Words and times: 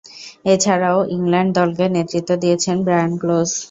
এছাড়াও, 0.45 0.99
ইংল্যান্ড 1.15 1.51
দলকে 1.59 1.85
নেতৃত্ব 1.95 2.31
দিয়েছেন 2.43 2.75
ব্রায়ান 2.85 3.11
ক্লোজ। 3.21 3.49